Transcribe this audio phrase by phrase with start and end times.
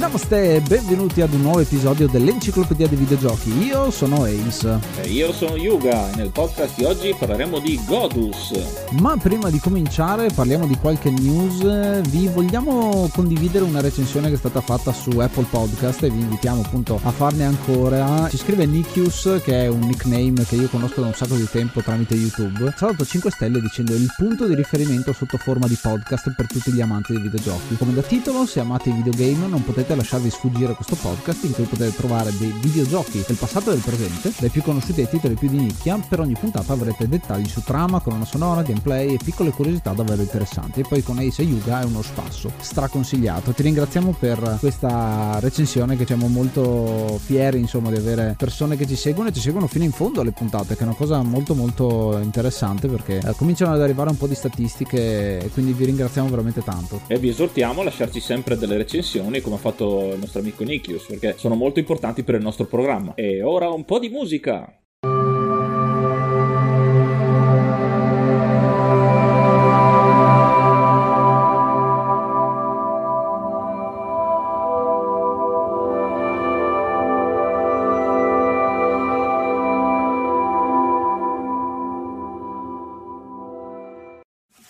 [0.00, 3.66] Namaste e benvenuti ad un nuovo episodio dell'Enciclopedia dei Videogiochi.
[3.66, 4.78] Io sono Ace.
[5.02, 8.52] E io sono Yuga e nel podcast di oggi parleremo di Godus.
[8.92, 12.00] Ma prima di cominciare parliamo di qualche news.
[12.08, 16.62] Vi vogliamo condividere una recensione che è stata fatta su Apple Podcast e vi invitiamo
[16.62, 18.26] appunto a farne ancora.
[18.30, 21.82] Ci scrive Nikius, che è un nickname che io conosco da un sacco di tempo
[21.82, 22.72] tramite YouTube.
[22.74, 26.46] Ci ha dato 5 stelle dicendo il punto di riferimento sotto forma di podcast per
[26.46, 27.76] tutti gli amanti dei videogiochi.
[27.76, 31.52] Come da titolo, se amate i videogame non potete potete lasciarvi sfuggire questo podcast in
[31.52, 35.34] cui potete trovare dei videogiochi del passato e del presente, dai più conosciuti ai titoli
[35.34, 35.98] più di nicchia.
[36.08, 40.80] Per ogni puntata avrete dettagli su trama, colonna sonora, gameplay e piccole curiosità davvero interessanti.
[40.80, 43.52] E poi con Ace e Yuga è uno spasso straconsigliato.
[43.52, 48.96] Ti ringraziamo per questa recensione che siamo molto fieri insomma di avere persone che ci
[48.96, 52.18] seguono e ci seguono fino in fondo alle puntate, che è una cosa molto molto
[52.22, 56.62] interessante perché eh, cominciano ad arrivare un po' di statistiche e quindi vi ringraziamo veramente
[56.62, 57.00] tanto.
[57.06, 60.64] E vi esortiamo a lasciarci sempre delle recensioni come ha fatto fatto il nostro amico
[60.64, 63.14] Nikius, perché sono molto importanti per il nostro programma.
[63.14, 64.79] E ora un po' di musica!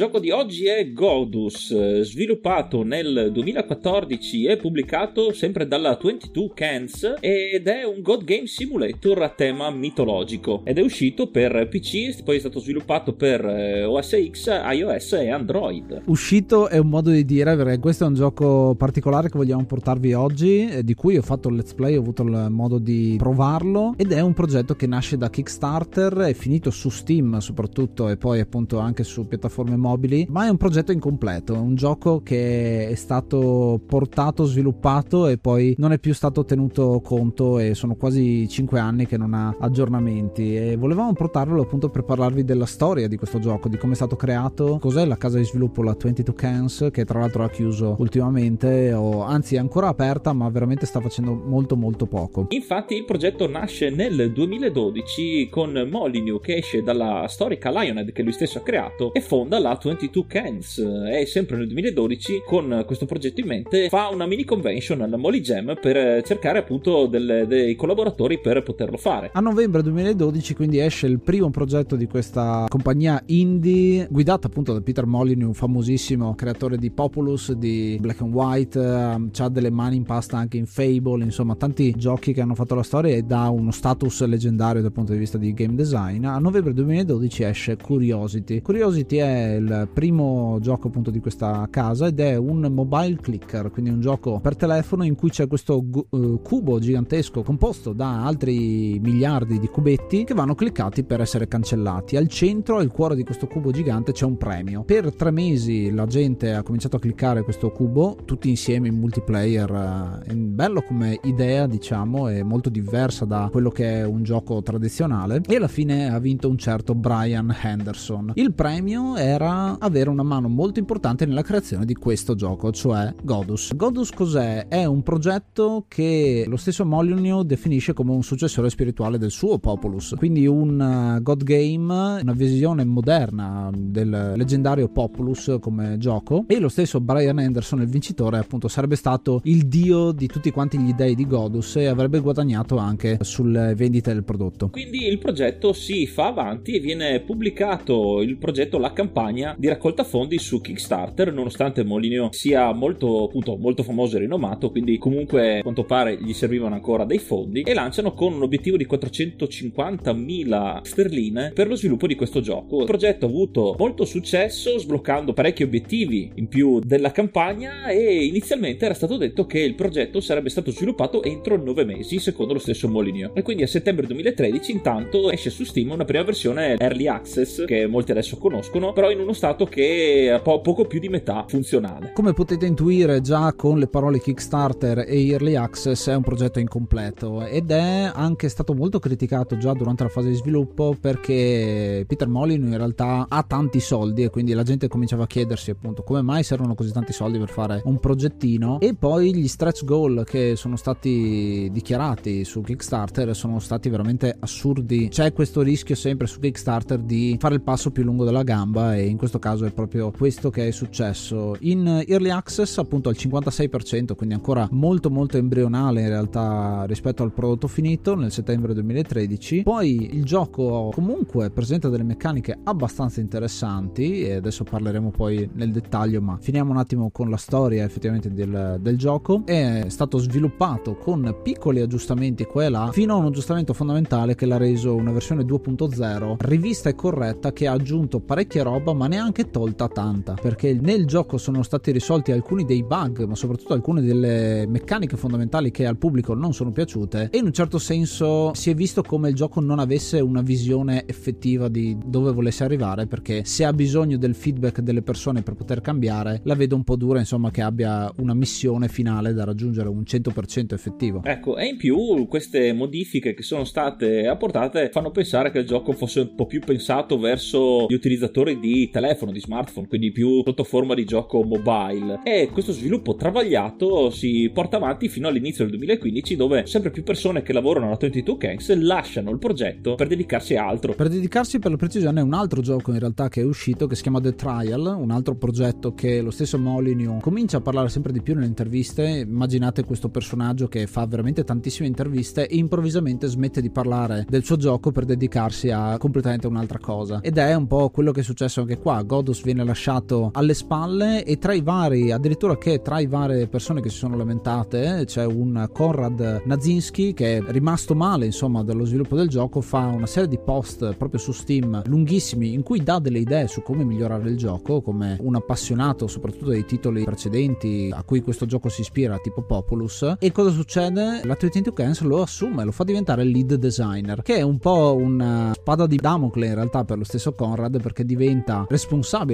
[0.00, 7.68] Gioco di oggi è Godus, sviluppato nel 2014 e pubblicato sempre dalla 22 Cans ed
[7.68, 12.38] è un God Game Simulator a tema mitologico ed è uscito per PC, poi è
[12.38, 16.04] stato sviluppato per eh, OS X, iOS e Android.
[16.06, 20.14] Uscito è un modo di dire perché questo è un gioco particolare che vogliamo portarvi
[20.14, 24.12] oggi, di cui ho fatto il let's play, ho avuto il modo di provarlo ed
[24.12, 28.78] è un progetto che nasce da Kickstarter, è finito su Steam soprattutto e poi appunto
[28.78, 34.44] anche su piattaforme mobili, ma è un progetto incompleto, un gioco che è stato portato,
[34.44, 39.16] sviluppato e poi non è più stato tenuto conto e sono quasi 5 anni che
[39.16, 43.76] non ha aggiornamenti e volevamo portarlo appunto per parlarvi della storia di questo gioco, di
[43.76, 47.42] come è stato creato, cos'è la casa di sviluppo, la 22 Cans, che tra l'altro
[47.42, 52.46] ha chiuso ultimamente, o anzi è ancora aperta ma veramente sta facendo molto molto poco.
[52.50, 58.32] Infatti il progetto nasce nel 2012 con Molyneux che esce dalla storica Lionhead che lui
[58.32, 63.40] stesso ha creato e fonda la 22 Cans e sempre nel 2012 con questo progetto
[63.40, 68.40] in mente fa una mini convention alla Molly Jam per cercare appunto del, dei collaboratori
[68.40, 69.30] per poterlo fare.
[69.32, 74.80] A novembre 2012 quindi esce il primo progetto di questa compagnia indie guidata appunto da
[74.80, 80.04] Peter Molyneux, famosissimo creatore di Populous, di Black and White, um, ha delle mani in
[80.04, 83.70] pasta anche in Fable, insomma tanti giochi che hanno fatto la storia e dà uno
[83.70, 86.24] status leggendario dal punto di vista di game design.
[86.24, 88.60] A novembre 2012 esce Curiosity.
[88.60, 93.90] Curiosity è il primo gioco appunto di questa casa ed è un mobile clicker, quindi
[93.90, 99.58] un gioco per telefono in cui c'è questo uh, cubo gigantesco composto da altri miliardi
[99.58, 102.16] di cubetti che vanno cliccati per essere cancellati.
[102.16, 104.84] Al centro, al cuore di questo cubo gigante, c'è un premio.
[104.84, 110.22] Per tre mesi la gente ha cominciato a cliccare questo cubo, tutti insieme in multiplayer.
[110.24, 115.40] È bello come idea, diciamo, è molto diversa da quello che è un gioco tradizionale.
[115.46, 118.32] E alla fine ha vinto un certo Brian Henderson.
[118.34, 123.74] Il premio era avere una mano molto importante nella creazione di questo gioco, cioè Godus.
[123.74, 124.68] Godus cos'è?
[124.68, 130.14] È un progetto che lo stesso Molyneux definisce come un successore spirituale del suo Populus,
[130.16, 136.68] quindi un uh, God Game, una visione moderna del leggendario Populus come gioco e lo
[136.68, 141.14] stesso Brian Anderson, il vincitore, appunto sarebbe stato il dio di tutti quanti gli dei
[141.14, 144.68] di Godus e avrebbe guadagnato anche sulle vendite del prodotto.
[144.70, 150.04] Quindi il progetto si fa avanti e viene pubblicato il progetto, la campagna di raccolta
[150.04, 155.62] fondi su Kickstarter, nonostante Molyneux sia molto, appunto, molto famoso e rinomato, quindi comunque a
[155.62, 161.52] quanto pare gli servivano ancora dei fondi e lanciano con un obiettivo di 450.000 sterline
[161.54, 162.80] per lo sviluppo di questo gioco.
[162.80, 168.84] Il progetto ha avuto molto successo sbloccando parecchi obiettivi in più della campagna e inizialmente
[168.84, 172.88] era stato detto che il progetto sarebbe stato sviluppato entro 9 mesi secondo lo stesso
[172.88, 177.64] Molyneux e quindi a settembre 2013 intanto esce su Steam una prima versione Early Access
[177.64, 181.44] che molti adesso conoscono però in uno stato che è po- poco più di metà
[181.46, 182.12] funzionale.
[182.12, 187.46] Come potete intuire già con le parole Kickstarter e Early Access è un progetto incompleto
[187.46, 192.72] ed è anche stato molto criticato già durante la fase di sviluppo perché Peter Molyneux
[192.72, 196.42] in realtà ha tanti soldi e quindi la gente cominciava a chiedersi appunto come mai
[196.42, 200.76] servono così tanti soldi per fare un progettino e poi gli stretch goal che sono
[200.76, 205.08] stati dichiarati su Kickstarter sono stati veramente assurdi.
[205.08, 209.06] C'è questo rischio sempre su Kickstarter di fare il passo più lungo della gamba e
[209.06, 211.54] in questo caso è proprio questo che è successo.
[211.60, 217.30] In Early Access appunto al 56%, quindi ancora molto molto embrionale in realtà rispetto al
[217.30, 219.62] prodotto finito nel settembre 2013.
[219.62, 226.22] Poi il gioco comunque presenta delle meccaniche abbastanza interessanti e adesso parleremo poi nel dettaglio,
[226.22, 229.42] ma finiamo un attimo con la storia effettivamente del, del gioco.
[229.44, 234.46] È stato sviluppato con piccoli aggiustamenti qua e là fino a un aggiustamento fondamentale che
[234.46, 239.50] l'ha reso una versione 2.0 rivista e corretta che ha aggiunto parecchia roba ma neanche
[239.50, 244.66] tolta tanta perché nel gioco sono stati risolti alcuni dei bug ma soprattutto alcune delle
[244.68, 248.74] meccaniche fondamentali che al pubblico non sono piaciute e in un certo senso si è
[248.74, 253.64] visto come il gioco non avesse una visione effettiva di dove volesse arrivare perché se
[253.64, 257.50] ha bisogno del feedback delle persone per poter cambiare la vedo un po' dura insomma
[257.50, 261.22] che abbia una missione finale da raggiungere un 100% effettivo.
[261.24, 265.92] Ecco e in più queste modifiche che sono state apportate fanno pensare che il gioco
[265.92, 270.62] fosse un po' più pensato verso gli utilizzatori di telefono di smartphone quindi più sotto
[270.64, 276.36] forma di gioco mobile e questo sviluppo travagliato si porta avanti fino all'inizio del 2015
[276.36, 280.66] dove sempre più persone che lavorano alla 22 Gangs lasciano il progetto per dedicarsi a
[280.66, 280.94] altro.
[280.94, 283.94] Per dedicarsi per la precisione a un altro gioco in realtà che è uscito che
[283.94, 288.12] si chiama The Trial, un altro progetto che lo stesso Molyneux comincia a parlare sempre
[288.12, 289.24] di più nelle interviste.
[289.26, 294.56] Immaginate questo personaggio che fa veramente tantissime interviste e improvvisamente smette di parlare del suo
[294.56, 297.20] gioco per dedicarsi a completamente un'altra cosa.
[297.22, 298.89] Ed è un po' quello che è successo anche qua.
[299.04, 303.80] Godus viene lasciato alle spalle e tra i vari, addirittura che tra i varie persone
[303.80, 309.16] che si sono lamentate c'è un Konrad Nazinski che è rimasto male insomma dallo sviluppo
[309.16, 313.18] del gioco fa una serie di post proprio su Steam lunghissimi in cui dà delle
[313.18, 318.20] idee su come migliorare il gioco come un appassionato soprattutto dei titoli precedenti a cui
[318.20, 321.20] questo gioco si ispira tipo Populus e cosa succede?
[321.24, 325.52] La 22 Cans lo assume lo fa diventare lead designer che è un po' una
[325.54, 328.64] spada di Damocle in realtà per lo stesso Conrad perché diventa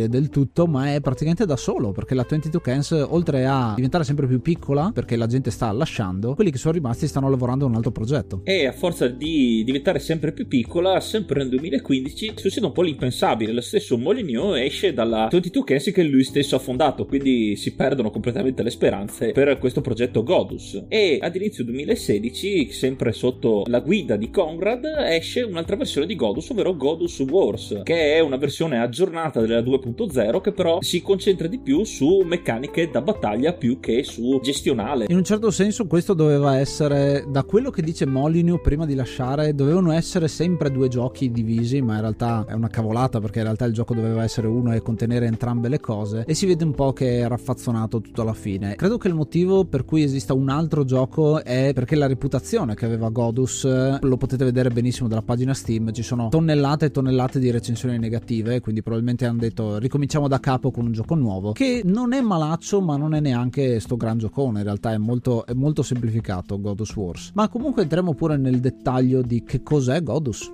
[0.09, 4.27] del tutto ma è praticamente da solo perché la 22 Cans oltre a diventare sempre
[4.27, 7.75] più piccola perché la gente sta lasciando quelli che sono rimasti stanno lavorando a un
[7.77, 8.41] altro progetto.
[8.45, 13.53] E a forza di diventare sempre più piccola sempre nel 2015 succede un po' l'impensabile.
[13.53, 18.11] Lo stesso Molyneux esce dalla 22 Cans che lui stesso ha fondato quindi si perdono
[18.11, 20.85] completamente le speranze per questo progetto Godus.
[20.89, 26.51] E ad inizio 2016 sempre sotto la guida di Conrad esce un'altra versione di Godus
[26.51, 31.59] ovvero Godus Wars che è una versione aggiornata della 2.0 che però si concentra di
[31.59, 35.07] più su meccaniche da battaglia più che su gestionale.
[35.09, 39.55] In un certo senso questo doveva essere, da quello che dice Molyneux prima di lasciare,
[39.55, 43.65] dovevano essere sempre due giochi divisi, ma in realtà è una cavolata perché in realtà
[43.65, 46.93] il gioco doveva essere uno e contenere entrambe le cose e si vede un po'
[46.93, 48.75] che è raffazzonato tutto alla fine.
[48.75, 52.85] Credo che il motivo per cui esista un altro gioco è perché la reputazione che
[52.85, 53.65] aveva Godus,
[54.01, 58.61] lo potete vedere benissimo dalla pagina Steam, ci sono tonnellate e tonnellate di recensioni negative,
[58.61, 62.21] quindi probabilmente semplicemente hanno detto ricominciamo da capo con un gioco nuovo, che non è
[62.21, 66.61] malaccio ma non è neanche sto gran giocone, in realtà è molto, è molto semplificato
[66.61, 67.31] Godus Wars.
[67.35, 70.53] Ma comunque entriamo pure nel dettaglio di che cos'è Godus.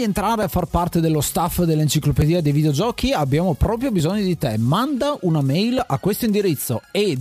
[0.00, 3.12] Vuoi entrare a far parte dello staff dell'enciclopedia dei videogiochi?
[3.12, 4.56] Abbiamo proprio bisogno di te.
[4.56, 7.18] Manda una mail a questo indirizzo e.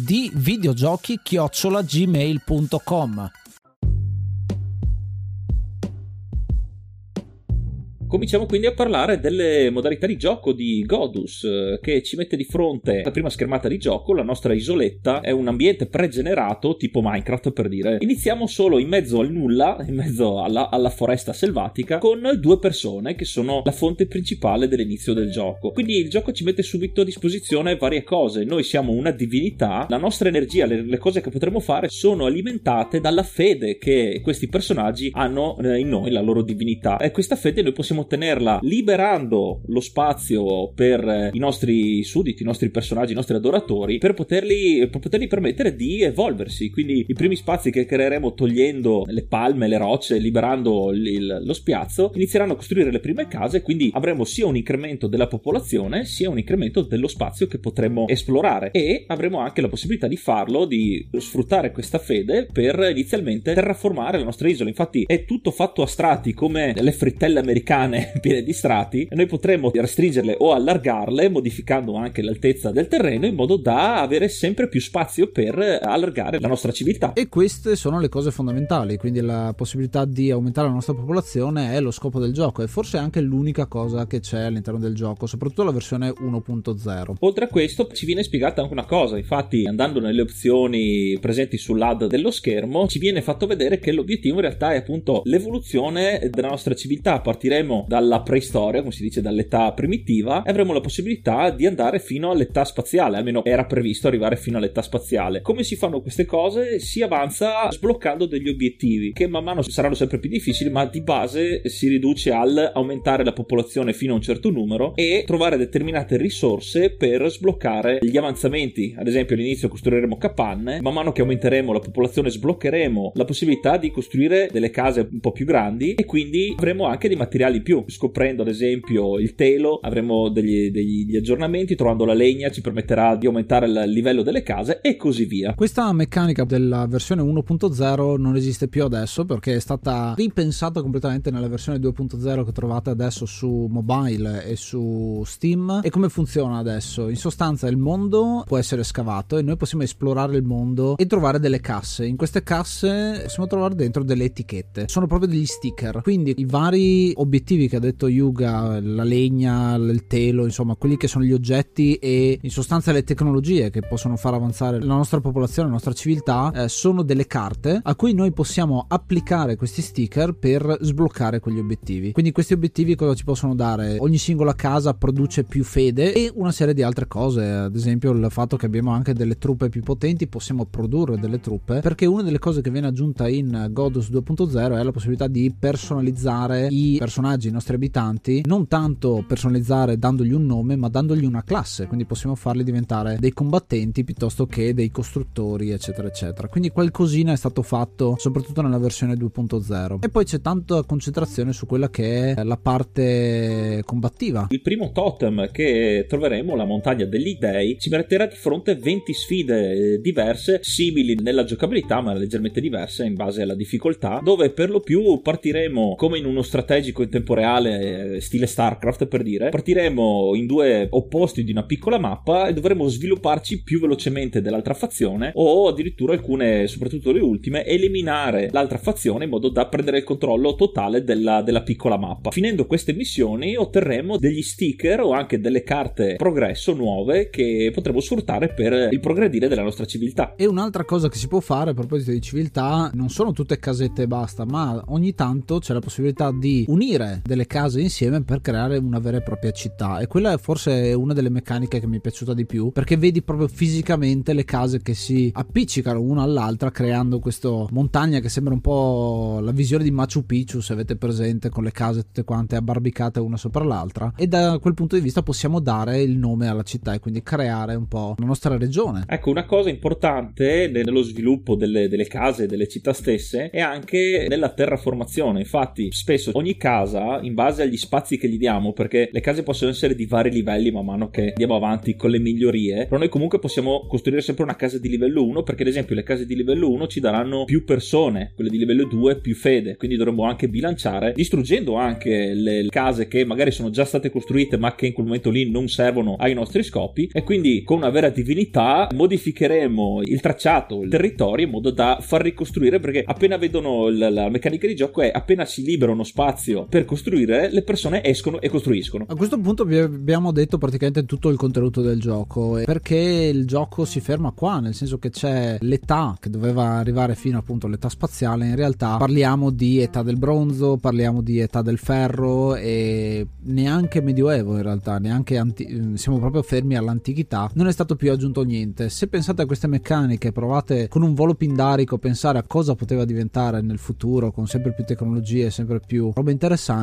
[8.09, 12.43] Cominciamo quindi a parlare delle modalità di gioco di Godus, eh, che ci mette di
[12.43, 17.51] fronte alla prima schermata di gioco, la nostra isoletta è un ambiente pregenerato tipo Minecraft
[17.51, 17.97] per dire.
[17.99, 23.13] Iniziamo solo in mezzo al nulla, in mezzo alla, alla foresta selvatica, con due persone
[23.13, 25.69] che sono la fonte principale dell'inizio del gioco.
[25.69, 28.43] Quindi il gioco ci mette subito a disposizione varie cose.
[28.43, 33.01] Noi siamo una divinità, la nostra energia, le, le cose che potremo fare sono alimentate
[33.01, 36.97] dalla fede che questi personaggi hanno eh, in noi, la loro divinità.
[36.97, 42.45] E questa fede noi possiamo ottenerla liberando lo spazio per eh, i nostri sudditi, i
[42.45, 46.69] nostri personaggi, i nostri adoratori, per poterli, per poterli permettere di evolversi.
[46.69, 52.11] Quindi i primi spazi che creeremo togliendo le palme, le rocce, liberando il, lo spiazzo,
[52.15, 56.37] inizieranno a costruire le prime case, quindi avremo sia un incremento della popolazione, sia un
[56.37, 61.71] incremento dello spazio che potremo esplorare e avremo anche la possibilità di farlo, di sfruttare
[61.71, 64.69] questa fede per inizialmente terraformare la nostra isola.
[64.69, 67.88] Infatti è tutto fatto a strati come le frittelle americane
[68.21, 73.35] piene di strati e noi potremmo restringerle o allargarle modificando anche l'altezza del terreno in
[73.35, 77.13] modo da avere sempre più spazio per allargare la nostra civiltà.
[77.13, 81.79] E queste sono le cose fondamentali, quindi la possibilità di aumentare la nostra popolazione è
[81.79, 85.63] lo scopo del gioco e forse anche l'unica cosa che c'è all'interno del gioco, soprattutto
[85.63, 87.15] la versione 1.0.
[87.19, 92.07] Oltre a questo ci viene spiegata anche una cosa, infatti andando nelle opzioni presenti sull'AD
[92.07, 96.73] dello schermo ci viene fatto vedere che l'obiettivo in realtà è appunto l'evoluzione della nostra
[96.73, 101.99] civiltà, partiremo dalla preistoria, come si dice, dall'età primitiva, e avremo la possibilità di andare
[101.99, 105.41] fino all'età spaziale, almeno era previsto arrivare fino all'età spaziale.
[105.41, 106.79] Come si fanno queste cose?
[106.79, 111.67] Si avanza sbloccando degli obiettivi che man mano saranno sempre più difficili, ma di base
[111.69, 116.91] si riduce al aumentare la popolazione fino a un certo numero e trovare determinate risorse
[116.91, 118.95] per sbloccare gli avanzamenti.
[118.97, 123.91] Ad esempio, all'inizio costruiremo capanne, man mano che aumenteremo la popolazione sbloccheremo la possibilità di
[123.91, 127.83] costruire delle case un po' più grandi e quindi avremo anche dei materiali in più
[127.85, 133.27] scoprendo ad esempio il telo avremo degli, degli, aggiornamenti trovando la legna ci permetterà di
[133.27, 135.53] aumentare il livello delle case e così via.
[135.53, 141.47] Questa meccanica della versione 1.0 non esiste più adesso perché è stata ripensata completamente nella
[141.47, 145.81] versione 2.0 che trovate adesso su mobile e su Steam.
[145.83, 147.07] E come funziona adesso?
[147.07, 151.39] In sostanza il mondo può essere scavato e noi possiamo esplorare il mondo e trovare
[151.39, 152.07] delle casse.
[152.07, 154.85] In queste casse possiamo trovare dentro delle etichette.
[154.87, 156.01] Sono proprio degli sticker.
[156.01, 161.07] Quindi i vari obiettivi che ha detto Yuga, la legna, il telo, insomma, quelli che
[161.07, 165.67] sono gli oggetti e in sostanza le tecnologie che possono far avanzare la nostra popolazione,
[165.67, 170.77] la nostra civiltà, eh, sono delle carte a cui noi possiamo applicare questi sticker per
[170.81, 172.11] sbloccare quegli obiettivi.
[172.11, 173.97] Quindi questi obiettivi cosa ci possono dare?
[173.99, 178.27] Ogni singola casa produce più fede e una serie di altre cose, ad esempio il
[178.29, 182.39] fatto che abbiamo anche delle truppe più potenti, possiamo produrre delle truppe, perché una delle
[182.39, 187.51] cose che viene aggiunta in Godus 2.0 è la possibilità di personalizzare i personaggi, i
[187.51, 192.63] nostri abitanti, non tanto personalizzare dandogli un nome, ma dandogli una classe, quindi possiamo farli
[192.63, 196.47] diventare dei combattenti piuttosto che dei costruttori, eccetera, eccetera.
[196.47, 199.97] Quindi qualcosina è stato fatto soprattutto nella versione 2.0.
[200.01, 204.47] E poi c'è tanta concentrazione su quella che è la parte combattiva.
[204.49, 209.71] Il primo totem che troveremo, la montagna degli dei, ci metterà di fronte 20 sfide
[209.71, 214.79] eh, diverse, simili nella giocabilità, ma leggermente diverse in base alla difficoltà, dove per lo
[214.79, 220.35] più partiremo come in uno strategico in tempo reale, eh, stile StarCraft per dire, partiremo
[220.35, 225.67] in due opposti di una piccola mappa e dovremo svilupparci più velocemente dell'altra fazione o
[225.67, 231.03] addirittura alcune, soprattutto le ultime, eliminare l'altra fazione in modo da prendere il controllo totale
[231.03, 232.31] della, della piccola mappa.
[232.31, 238.53] Finendo queste missioni otterremo degli sticker o anche delle carte progresso nuove che potremo sfruttare
[238.53, 240.35] per il progredire della nostra civiltà.
[240.35, 244.03] E un'altra cosa che si può fare a proposito di civiltà non sono tutte casette
[244.03, 248.77] e basta, ma ogni tanto c'è la possibilità di unire delle case insieme per creare
[248.77, 252.01] una vera e propria città e quella è forse una delle meccaniche che mi è
[252.01, 257.19] piaciuta di più perché vedi proprio fisicamente le case che si appiccicano una all'altra creando
[257.19, 261.63] questa montagna che sembra un po' la visione di Machu Picchu se avete presente con
[261.63, 265.59] le case tutte quante abbarbicate una sopra l'altra e da quel punto di vista possiamo
[265.59, 269.03] dare il nome alla città e quindi creare un po' la nostra regione.
[269.07, 274.49] Ecco, una cosa importante nello sviluppo delle, delle case, delle città stesse è anche nella
[274.49, 275.39] terraformazione.
[275.39, 279.71] Infatti, spesso ogni casa, in base agli spazi che gli diamo, perché le case possono
[279.71, 283.39] essere di vari livelli man mano che andiamo avanti con le migliorie, però noi comunque
[283.39, 286.69] possiamo costruire sempre una casa di livello 1 perché ad esempio le case di livello
[286.69, 291.13] 1 ci daranno più persone, quelle di livello 2 più fede, quindi dovremmo anche bilanciare,
[291.13, 295.29] distruggendo anche le case che magari sono già state costruite ma che in quel momento
[295.29, 300.83] lì non servono ai nostri scopi e quindi con una vera divinità modificheremo il tracciato,
[300.83, 305.01] il territorio in modo da far ricostruire perché appena vedono la, la meccanica di gioco
[305.01, 309.05] è appena si libera uno spazio per costruire le persone escono e costruiscono.
[309.07, 313.85] A questo punto vi abbiamo detto praticamente tutto il contenuto del gioco perché il gioco
[313.85, 318.47] si ferma qua nel senso che c'è l'età che doveva arrivare fino appunto all'età spaziale.
[318.47, 324.55] In realtà parliamo di età del bronzo parliamo di età del ferro e neanche medioevo
[324.55, 327.49] in realtà neanche anti- siamo proprio fermi all'antichità.
[327.53, 328.89] Non è stato più aggiunto niente.
[328.89, 333.61] Se pensate a queste meccaniche provate con un volo pindarico pensare a cosa poteva diventare
[333.61, 336.31] nel futuro con sempre più tecnologie sempre più robe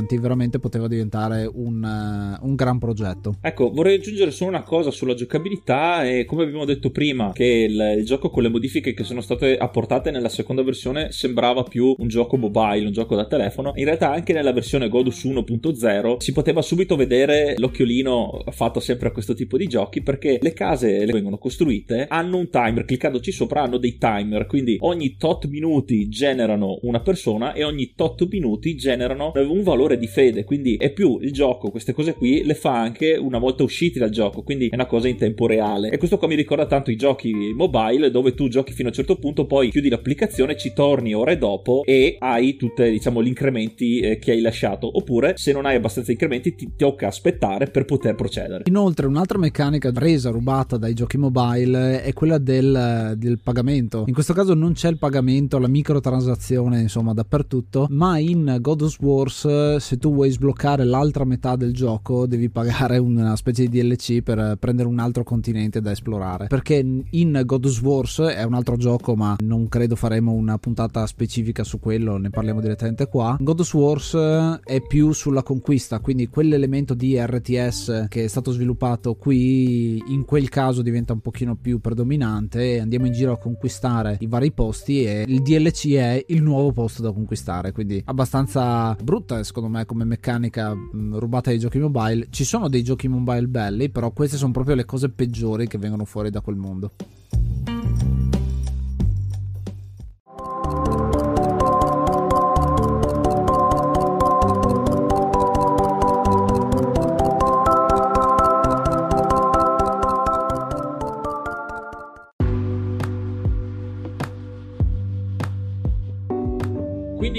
[0.06, 3.36] interessanti veramente poteva diventare un, uh, un gran progetto.
[3.40, 7.96] Ecco vorrei aggiungere solo una cosa sulla giocabilità e come abbiamo detto prima che il,
[7.98, 12.08] il gioco con le modifiche che sono state apportate nella seconda versione sembrava più un
[12.08, 13.72] gioco mobile un gioco da telefono.
[13.74, 19.12] In realtà anche nella versione Godus 1.0 si poteva subito vedere l'occhiolino fatto sempre a
[19.12, 23.62] questo tipo di giochi perché le case le vengono costruite hanno un timer cliccandoci sopra
[23.62, 29.32] hanno dei timer quindi ogni tot minuti generano una persona e ogni tot minuti generano
[29.34, 33.16] un valore di fede quindi è più il gioco queste cose qui le fa anche
[33.16, 35.90] una volta usciti dal gioco quindi è una cosa in tempo reale.
[35.90, 38.96] E questo qua mi ricorda tanto i giochi mobile dove tu giochi fino a un
[38.96, 44.00] certo punto poi chiudi l'applicazione ci torni ore dopo e hai tutti diciamo gli incrementi
[44.00, 44.96] eh, che hai lasciato.
[44.96, 48.64] Oppure se non hai abbastanza incrementi ti tocca aspettare per poter procedere.
[48.66, 54.04] Inoltre un'altra meccanica presa rubata dai giochi mobile è quella del, del pagamento.
[54.06, 58.98] In questo caso non c'è il pagamento la microtransazione insomma dappertutto ma in God of
[59.00, 59.44] Wars
[59.86, 64.56] se tu vuoi sbloccare l'altra metà del gioco devi pagare una specie di DLC per
[64.58, 66.48] prendere un altro continente da esplorare.
[66.48, 71.06] Perché in God of Wars è un altro gioco ma non credo faremo una puntata
[71.06, 73.36] specifica su quello ne parliamo direttamente qua.
[73.38, 74.16] God of Wars
[74.64, 80.48] è più sulla conquista quindi quell'elemento di RTS che è stato sviluppato qui in quel
[80.48, 82.80] caso diventa un pochino più predominante.
[82.80, 87.02] Andiamo in giro a conquistare i vari posti e il DLC è il nuovo posto
[87.02, 92.44] da conquistare quindi abbastanza brutta secondo me come meccanica mh, rubata dai giochi mobile ci
[92.44, 96.30] sono dei giochi mobile belli però queste sono proprio le cose peggiori che vengono fuori
[96.30, 96.92] da quel mondo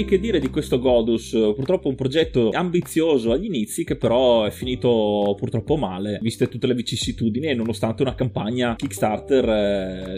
[0.08, 1.30] che dire di questo Godus?
[1.54, 6.72] Purtroppo un progetto ambizioso agli inizi che però è finito purtroppo male, viste tutte le
[6.72, 9.48] vicissitudini e nonostante una campagna Kickstarter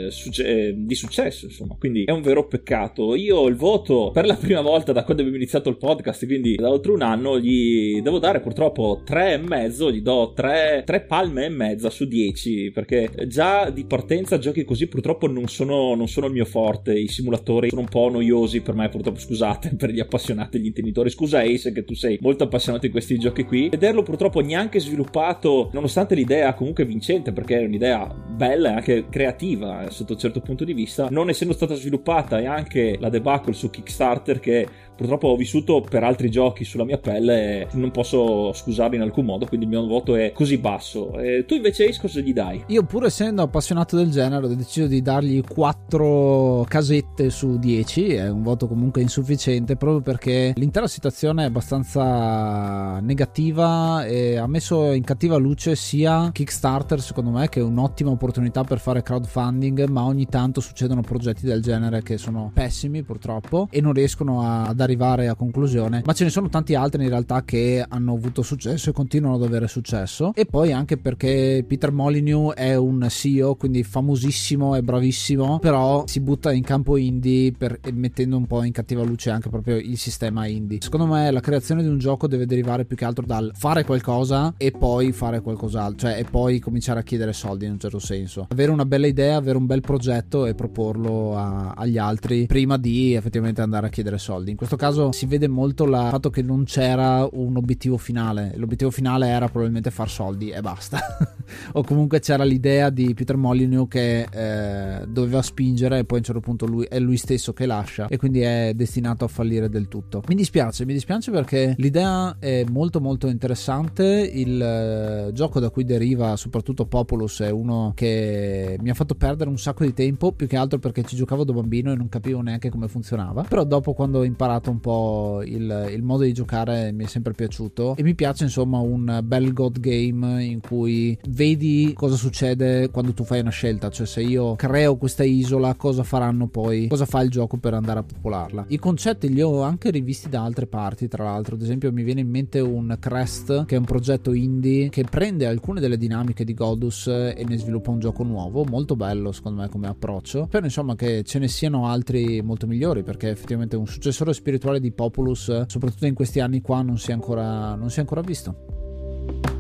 [0.07, 1.74] eh, succe- di successo, insomma.
[1.76, 3.16] Quindi è un vero peccato.
[3.16, 6.70] Io il voto per la prima volta da quando abbiamo iniziato il podcast, quindi da
[6.70, 11.46] oltre un anno, gli devo dare purtroppo tre e mezzo, gli do tre, tre palme
[11.46, 16.26] e mezza su 10 perché già di partenza giochi così purtroppo non sono, non sono
[16.26, 19.99] il mio forte, i simulatori sono un po' noiosi per me purtroppo scusate per gli
[19.99, 21.09] appassionati e gli intenditori.
[21.09, 23.71] Scusa Ace che tu sei molto appassionato di questi giochi qui.
[23.71, 29.87] Vederlo purtroppo neanche sviluppato, nonostante l'idea comunque vincente, perché è un'idea bella e anche creativa
[29.87, 33.55] eh, sotto un certo punto di vista, non essendo stata sviluppata e anche la debacle
[33.55, 34.69] su Kickstarter che
[35.01, 39.47] purtroppo ho vissuto per altri giochi sulla mia pelle non posso scusarli in alcun modo,
[39.47, 41.19] quindi il mio voto è così basso.
[41.19, 42.62] E tu invece Ace cosa gli dai?
[42.66, 48.29] Io pur essendo appassionato del genere ho deciso di dargli 4 casette su 10, è
[48.29, 55.04] un voto comunque insufficiente proprio perché l'intera situazione è abbastanza negativa e ha messo in
[55.04, 60.26] cattiva luce sia Kickstarter secondo me che è un'ottima opportunità per fare crowdfunding, ma ogni
[60.26, 65.35] tanto succedono progetti del genere che sono pessimi purtroppo e non riescono ad arrivare a
[65.35, 69.37] conclusione, ma ce ne sono tanti altri in realtà che hanno avuto successo e continuano
[69.37, 70.33] ad avere successo.
[70.35, 76.20] E poi anche perché Peter Molyneux è un CEO, quindi famosissimo e bravissimo, però si
[76.20, 80.46] butta in campo indie per, mettendo un po' in cattiva luce anche proprio il sistema
[80.46, 80.79] indie.
[80.81, 84.55] Secondo me la creazione di un gioco deve derivare più che altro dal fare qualcosa
[84.57, 88.46] e poi fare qualcos'altro, cioè e poi cominciare a chiedere soldi in un certo senso.
[88.51, 93.14] Avere una bella idea, avere un bel progetto e proporlo a, agli altri prima di
[93.14, 94.51] effettivamente andare a chiedere soldi.
[94.51, 98.53] In questo caso si vede molto il fatto che non c'era un obiettivo finale.
[98.57, 100.99] L'obiettivo finale era probabilmente far soldi e basta.
[101.73, 106.25] o comunque c'era l'idea di Peter Molyneux che eh, doveva spingere e poi a un
[106.25, 109.89] certo punto lui, è lui stesso che lascia e quindi è destinato a fallire del
[109.89, 110.23] tutto.
[110.29, 115.85] Mi dispiace, mi dispiace perché l'idea è molto molto interessante, il eh, gioco da cui
[115.85, 120.47] deriva soprattutto Populus è uno che mi ha fatto perdere un sacco di tempo, più
[120.47, 123.93] che altro perché ci giocavo da bambino e non capivo neanche come funzionava, però dopo
[123.93, 127.97] quando ho imparato un po' il, il modo di giocare mi è sempre piaciuto.
[127.97, 133.25] E mi piace insomma un bel god game in cui vedi cosa succede quando tu
[133.25, 137.31] fai una scelta, cioè se io creo questa isola, cosa faranno poi, cosa fa il
[137.31, 138.67] gioco per andare a popolarla.
[138.69, 142.20] I concetti li ho anche rivisti da altre parti, tra l'altro, ad esempio mi viene
[142.20, 146.53] in mente un Crest, che è un progetto indie che prende alcune delle dinamiche di
[146.53, 150.46] Godus e ne sviluppa un gioco nuovo, molto bello secondo me come approccio.
[150.46, 154.92] Però insomma che ce ne siano altri molto migliori, perché effettivamente un successore spirituale di
[154.92, 159.60] Populus, soprattutto in questi anni qua, non si è ancora, non si è ancora visto.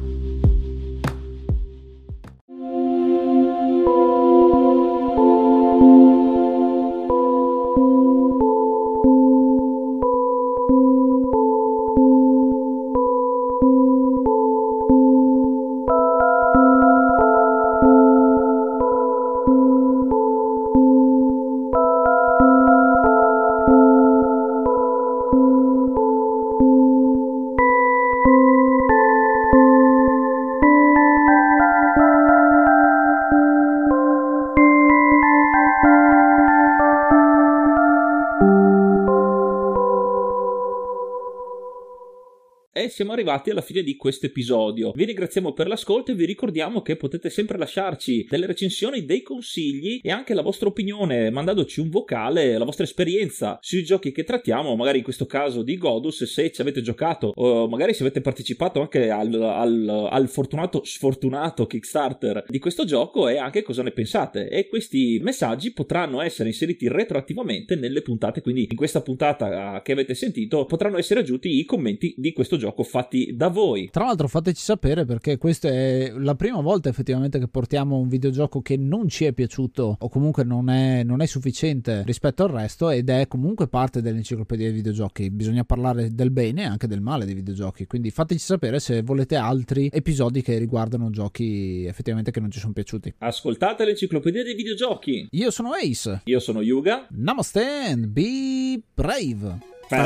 [43.20, 44.92] Arrivati alla fine di questo episodio.
[44.94, 50.00] Vi ringraziamo per l'ascolto e vi ricordiamo che potete sempre lasciarci delle recensioni, dei consigli
[50.02, 54.74] e anche la vostra opinione mandandoci un vocale, la vostra esperienza sui giochi che trattiamo,
[54.74, 58.80] magari in questo caso di Godus, se ci avete giocato o magari se avete partecipato
[58.80, 64.48] anche al, al, al fortunato sfortunato Kickstarter di questo gioco e anche cosa ne pensate.
[64.48, 70.14] E questi messaggi potranno essere inseriti retroattivamente nelle puntate, quindi in questa puntata che avete
[70.14, 73.90] sentito potranno essere aggiunti i commenti di questo gioco fatti da voi.
[73.90, 78.62] Tra l'altro fateci sapere perché questa è la prima volta effettivamente che portiamo un videogioco
[78.62, 82.90] che non ci è piaciuto o comunque non è, non è sufficiente rispetto al resto
[82.90, 85.30] ed è comunque parte dell'enciclopedia dei videogiochi.
[85.30, 89.34] Bisogna parlare del bene e anche del male dei videogiochi, quindi fateci sapere se volete
[89.34, 93.14] altri episodi che riguardano giochi effettivamente che non ci sono piaciuti.
[93.18, 95.26] Ascoltate l'enciclopedia dei videogiochi.
[95.30, 96.20] Io sono Ace.
[96.24, 97.06] Io sono Yuga.
[97.10, 99.79] Namaste and be brave.
[99.90, 99.98] Un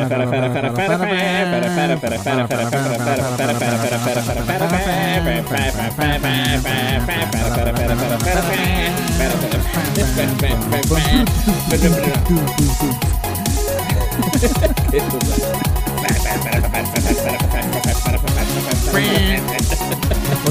[20.42, 20.51] po'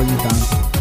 [0.00, 0.79] ogni tanto.